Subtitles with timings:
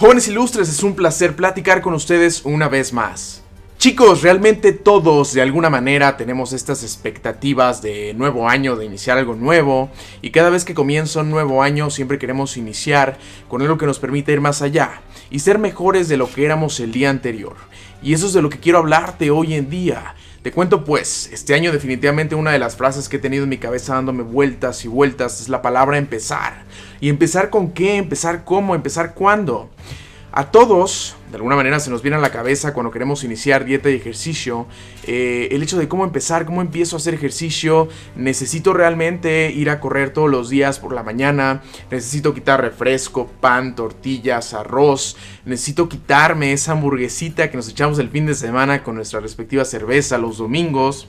[0.00, 3.42] Jóvenes ilustres, es un placer platicar con ustedes una vez más.
[3.76, 9.34] Chicos, realmente todos de alguna manera tenemos estas expectativas de nuevo año, de iniciar algo
[9.34, 9.90] nuevo,
[10.22, 13.98] y cada vez que comienza un nuevo año siempre queremos iniciar con algo que nos
[13.98, 17.56] permita ir más allá y ser mejores de lo que éramos el día anterior.
[18.02, 20.14] Y eso es de lo que quiero hablarte hoy en día.
[20.42, 23.58] Te cuento pues, este año definitivamente una de las frases que he tenido en mi
[23.58, 26.64] cabeza dándome vueltas y vueltas es la palabra empezar.
[26.98, 27.98] ¿Y empezar con qué?
[27.98, 28.74] ¿Empezar cómo?
[28.74, 29.68] ¿Empezar cuándo?
[30.32, 33.90] A todos, de alguna manera, se nos viene a la cabeza cuando queremos iniciar dieta
[33.90, 34.66] y ejercicio,
[35.04, 39.80] eh, el hecho de cómo empezar, cómo empiezo a hacer ejercicio, necesito realmente ir a
[39.80, 46.52] correr todos los días por la mañana, necesito quitar refresco, pan, tortillas, arroz, necesito quitarme
[46.52, 51.08] esa hamburguesita que nos echamos el fin de semana con nuestra respectiva cerveza los domingos.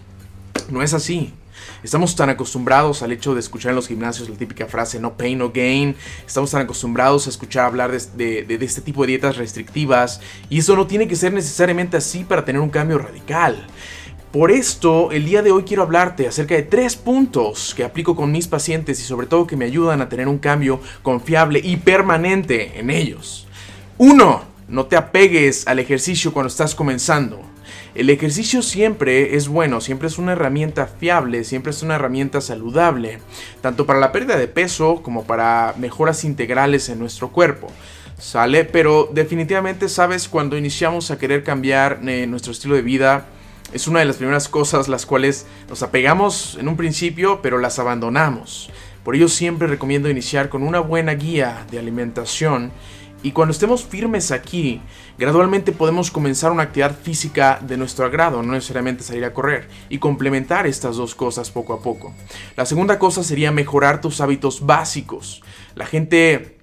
[0.72, 1.32] No es así.
[1.84, 5.38] Estamos tan acostumbrados al hecho de escuchar en los gimnasios la típica frase no pain,
[5.38, 5.96] no gain.
[6.26, 10.22] Estamos tan acostumbrados a escuchar hablar de, este tipo de dietas restrictivas.
[10.50, 13.68] Y eso no tiene que ser necesariamente así para tener un cambio radical.
[14.32, 18.32] Por esto, el día de hoy quiero hablarte acerca de tres puntos que aplico con
[18.32, 22.80] mis pacientes y sobre todo que me ayudan a tener un cambio confiable y permanente
[22.80, 23.46] en ellos.
[23.98, 24.44] 1.
[24.70, 27.51] No te apegues al ejercicio cuando estás comenzando.
[27.94, 33.20] El ejercicio siempre es bueno, siempre es una herramienta fiable, siempre es una herramienta saludable,
[33.60, 37.68] tanto para la pérdida de peso como para mejoras integrales en nuestro cuerpo.
[38.18, 38.64] ¿Sale?
[38.66, 43.26] Pero definitivamente sabes cuando iniciamos a querer cambiar eh, nuestro estilo de vida,
[43.74, 47.80] es una de las primeras cosas las cuales nos apegamos en un principio, pero las
[47.80, 48.70] abandonamos.
[49.04, 52.72] Por ello siempre recomiendo iniciar con una buena guía de alimentación
[53.24, 54.82] y cuando estemos firmes aquí,
[55.18, 60.00] gradualmente podemos comenzar una actividad física de nuestro agrado, no necesariamente salir a correr, y
[60.00, 62.14] complementar estas dos cosas poco a poco.
[62.56, 65.42] La segunda cosa sería mejorar tus hábitos básicos.
[65.76, 66.58] La gente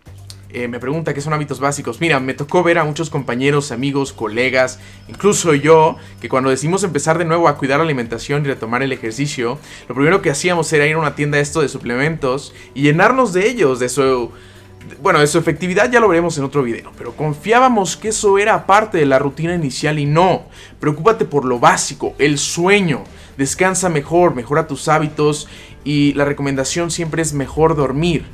[0.50, 2.00] eh, me pregunta qué son hábitos básicos.
[2.00, 7.18] Mira, me tocó ver a muchos compañeros, amigos, colegas, incluso yo, que cuando decidimos empezar
[7.18, 10.86] de nuevo a cuidar la alimentación y retomar el ejercicio, lo primero que hacíamos era
[10.86, 14.32] ir a una tienda esto de suplementos y llenarnos de ellos, de su
[15.00, 18.66] bueno, de su efectividad ya lo veremos en otro video, pero confiábamos que eso era
[18.66, 20.46] parte de la rutina inicial y no.
[20.80, 23.04] Preocúpate por lo básico, el sueño.
[23.36, 25.48] Descansa mejor, mejora tus hábitos
[25.84, 28.26] y la recomendación siempre es mejor dormir.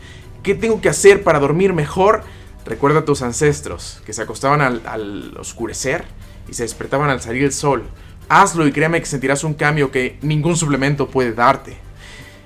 [0.43, 2.23] ¿Qué tengo que hacer para dormir mejor?
[2.67, 6.05] Recuerda a tus ancestros, que se acostaban al, oscurecer
[6.49, 7.85] y se despertaban al salir el sol.
[8.29, 11.77] Hazlo y créame que sentirás un cambio que ningún suplemento puede darte.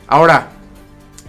[0.09, 0.51] Ahora,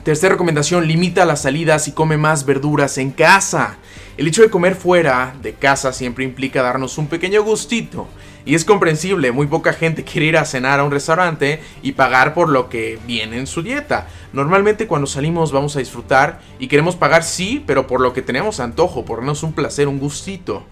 [0.04, 3.78] Tercera recomendación, limita las salidas y come más verduras en casa.
[4.18, 8.08] El hecho de comer fuera de casa siempre implica darnos un pequeño gustito.
[8.46, 12.34] Y es comprensible, muy poca gente quiere ir a cenar a un restaurante y pagar
[12.34, 14.08] por lo que viene en su dieta.
[14.32, 18.62] Normalmente cuando salimos vamos a disfrutar y queremos pagar sí, pero por lo que tenemos
[18.62, 20.66] antojo, por darnos un placer, un gustito.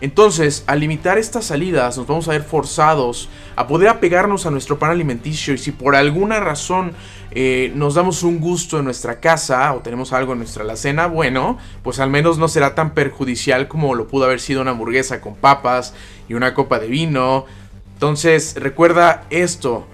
[0.00, 4.78] Entonces, al limitar estas salidas, nos vamos a ver forzados a poder apegarnos a nuestro
[4.78, 6.92] pan alimenticio y si por alguna razón
[7.30, 11.58] eh, nos damos un gusto en nuestra casa o tenemos algo en nuestra alacena, bueno,
[11.82, 15.36] pues al menos no será tan perjudicial como lo pudo haber sido una hamburguesa con
[15.36, 15.94] papas
[16.28, 17.46] y una copa de vino.
[17.94, 19.86] Entonces, recuerda esto.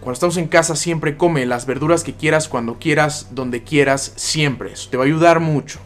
[0.00, 4.72] Cuando estamos en casa siempre come las verduras que quieras, cuando quieras, donde quieras, siempre.
[4.72, 5.78] Eso te va a ayudar mucho.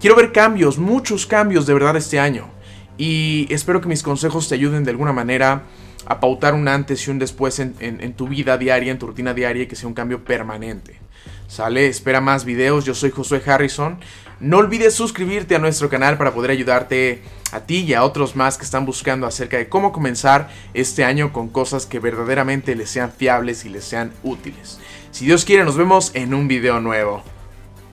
[0.00, 2.53] Quiero ver cambios, muchos cambios de verdad este año.
[2.96, 5.62] Y espero que mis consejos te ayuden de alguna manera
[6.06, 9.64] a pautar un antes y un después en, tu vida diaria, en tu rutina diaria
[9.64, 11.00] y que sea un cambio permanente.
[11.48, 11.86] ¿Sale?
[11.86, 12.84] Espera más videos.
[12.84, 13.98] Yo soy Josué Harrison.
[14.40, 17.22] No olvides suscribirte a nuestro canal para poder ayudarte
[17.52, 21.32] a ti y a otros más que están buscando acerca de cómo comenzar este año
[21.32, 24.80] con cosas que verdaderamente les sean fiables y les sean útiles.
[25.12, 27.22] Si Dios quiere, nos vemos en un video nuevo.